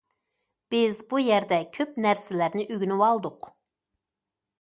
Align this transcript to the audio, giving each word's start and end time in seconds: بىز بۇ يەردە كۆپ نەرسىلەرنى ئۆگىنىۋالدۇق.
بىز 0.73 1.01
بۇ 1.11 1.19
يەردە 1.23 1.59
كۆپ 1.77 1.99
نەرسىلەرنى 2.05 2.65
ئۆگىنىۋالدۇق. 2.69 3.51